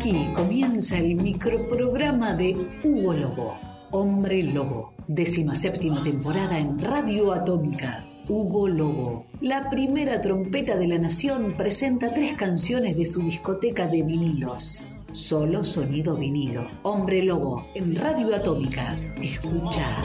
[0.00, 3.58] Aquí comienza el microprograma de Hugo Lobo,
[3.90, 8.02] Hombre Lobo, décima séptima temporada en Radio Atómica.
[8.26, 14.02] Hugo Lobo, la primera trompeta de la nación, presenta tres canciones de su discoteca de
[14.02, 14.84] vinilos.
[15.12, 16.66] Solo sonido vinilo.
[16.82, 18.98] Hombre Lobo, en Radio Atómica.
[19.20, 19.98] Escucha.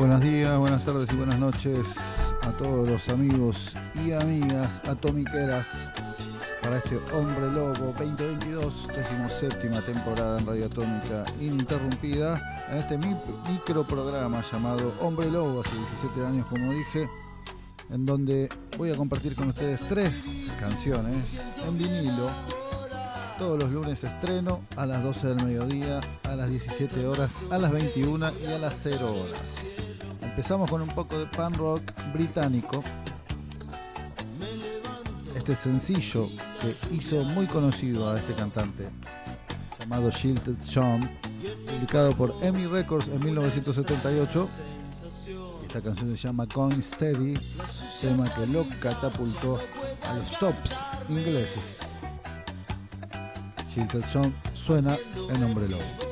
[0.00, 1.86] Buenos días, buenas tardes y buenas noches
[2.40, 5.66] a todos los amigos y amigas atomiqueras
[6.62, 8.88] para este Hombre Lobo 2022,
[9.38, 16.26] séptima temporada en Radio Atómica ininterrumpida, en este micro programa llamado Hombre Lobo, hace 17
[16.26, 17.06] años como dije,
[17.90, 18.48] en donde
[18.78, 20.24] voy a compartir con ustedes tres
[20.58, 22.30] canciones en vinilo.
[23.38, 27.70] Todos los lunes estreno a las 12 del mediodía, a las 17 horas, a las
[27.70, 29.64] 21 y a las 0 horas.
[30.30, 31.82] Empezamos con un poco de pan rock
[32.14, 32.82] británico.
[35.34, 36.28] Este sencillo
[36.60, 38.88] que hizo muy conocido a este cantante,
[39.80, 41.10] llamado Shielded Sean,
[41.66, 44.48] publicado por EMI Records en 1978.
[45.66, 47.34] Esta canción se llama Going Steady,
[48.00, 49.58] tema que lo catapultó
[50.08, 50.76] a los tops
[51.08, 51.80] ingleses.
[53.74, 54.96] Shielded Sean suena
[55.28, 56.09] en nombre lobo.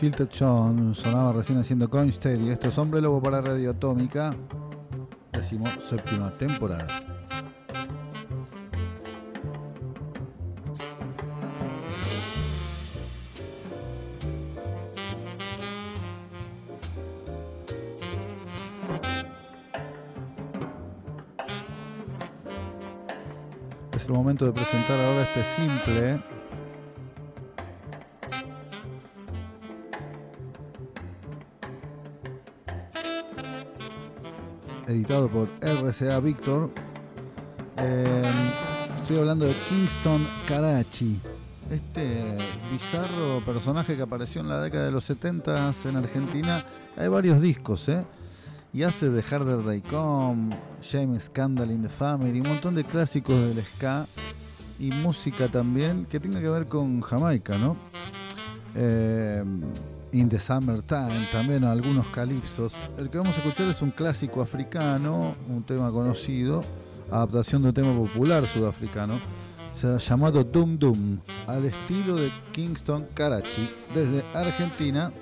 [0.00, 2.50] Shilted John sonaba recién haciendo Coin Steady.
[2.50, 4.30] Esto es Hombre Lobo para Radio Atómica.
[5.32, 6.86] Decimos séptima temporada.
[23.96, 26.37] Es el momento de presentar ahora este simple
[34.98, 36.70] editado por RCA Victor.
[37.76, 38.22] Eh,
[38.96, 41.20] estoy hablando de Kingston Karachi,
[41.70, 42.36] este
[42.72, 46.64] bizarro personaje que apareció en la década de los 70 en Argentina.
[46.96, 48.04] Hay varios discos, ¿eh?
[48.72, 53.38] Y hace de Harder Day Come, James Scandal in the Family, un montón de clásicos
[53.38, 54.08] del ska
[54.80, 57.76] y música también que tenga que ver con Jamaica, ¿no?
[58.74, 59.44] Eh,
[60.10, 62.74] In the Summertime, también algunos calipsos.
[62.96, 66.62] El que vamos a escuchar es un clásico africano, un tema conocido,
[67.10, 69.14] adaptación de un tema popular sudafricano,
[69.98, 75.12] llamado Dum Dum, al estilo de Kingston Karachi, desde Argentina,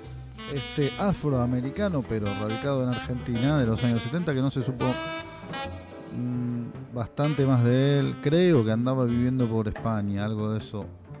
[0.53, 4.85] este afroamericano, pero radicado en Argentina de los años 70, que no se supo
[6.15, 10.85] mmm, bastante más de él, creo que andaba viviendo por España, algo de eso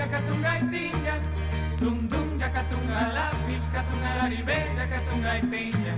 [0.00, 0.62] jacatunga y
[2.08, 5.89] dum jakatunga, la lápiz, katunga, laribé, jacatunga jakatunga, piña.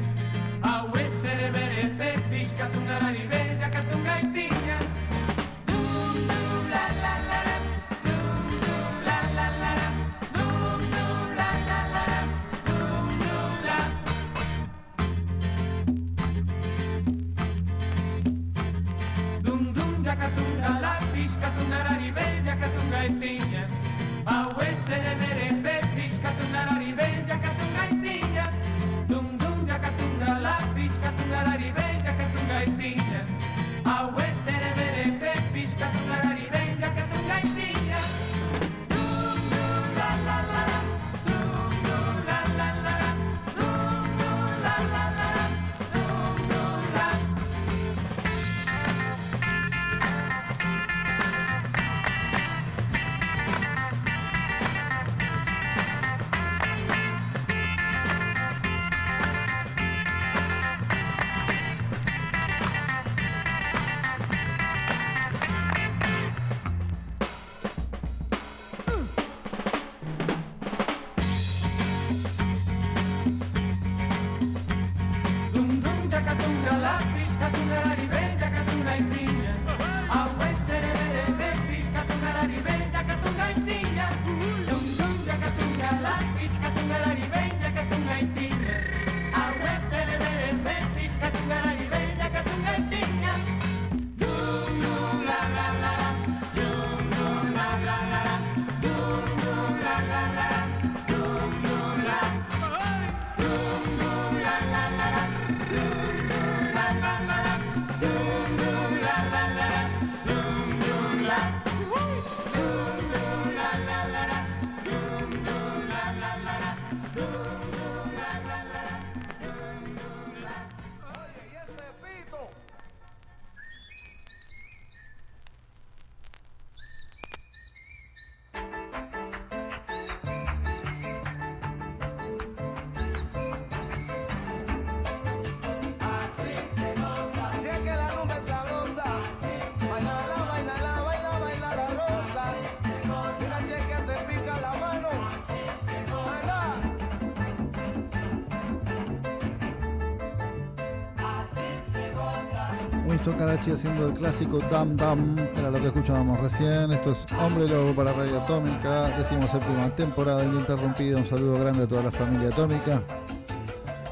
[153.13, 156.91] Winston Karachi haciendo el clásico Dam Dam, era lo que escuchábamos recién.
[156.93, 161.19] Esto es Hombre Lobo para Radio Atómica, decimos séptima temporada ininterrumpida.
[161.19, 163.03] Un saludo grande a toda la familia atómica.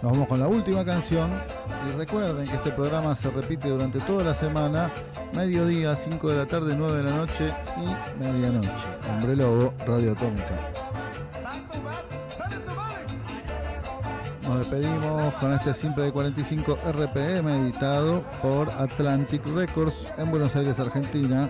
[0.03, 1.31] Nos vamos con la última canción.
[1.89, 4.91] Y recuerden que este programa se repite durante toda la semana,
[5.35, 8.69] mediodía, 5 de la tarde, 9 de la noche y medianoche.
[9.15, 10.90] Hombre Lobo, Radio Atómica.
[14.61, 21.49] Despedimos con este simple de 45 RPM editado por Atlantic Records en Buenos Aires, Argentina.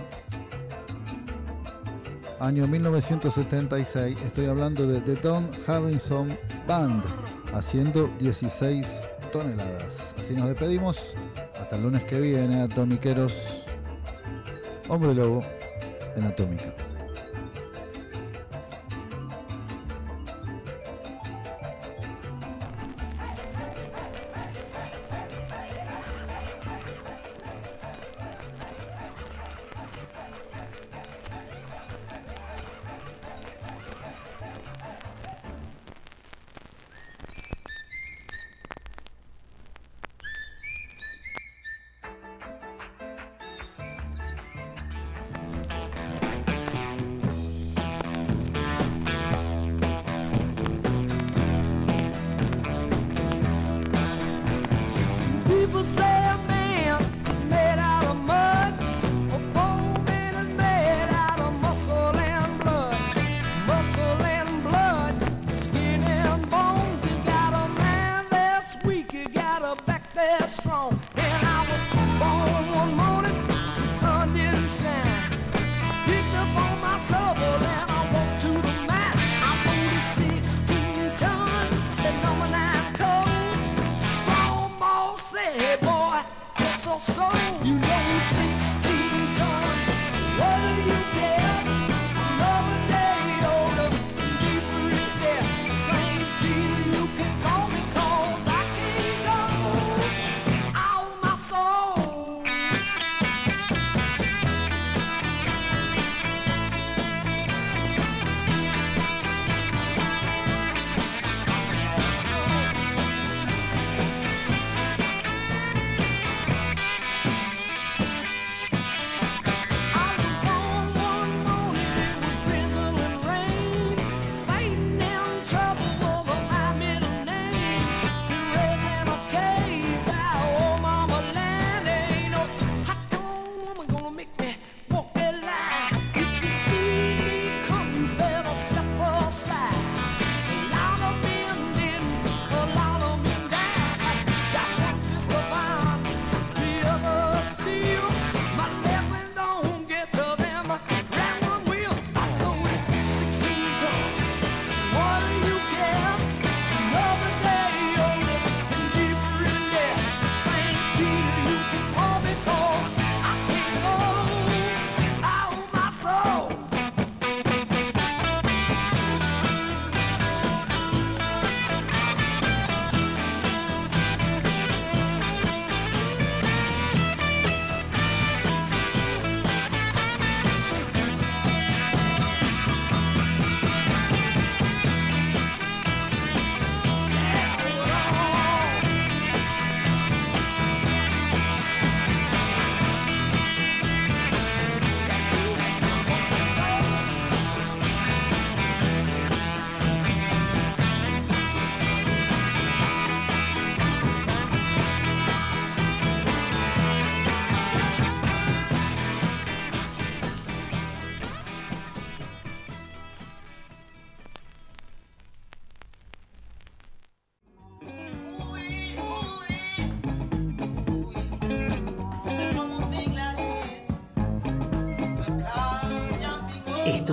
[2.39, 4.21] Año 1976.
[4.21, 6.29] Estoy hablando de The Don Harrison
[6.65, 7.03] Band
[7.53, 8.87] haciendo 16
[9.33, 10.13] toneladas.
[10.17, 11.13] Así nos despedimos.
[11.59, 13.33] Hasta el lunes que viene, atomiqueros.
[14.87, 15.41] Hombre Lobo
[16.15, 16.73] en Atómica.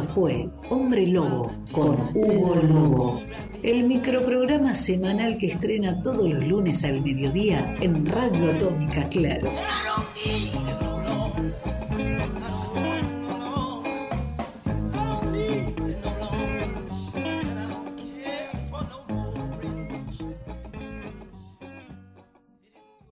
[0.03, 3.21] Fue Hombre Lobo con Hugo Lobo,
[3.63, 9.51] el microprograma semanal que estrena todos los lunes al mediodía en Radio Atómica, claro.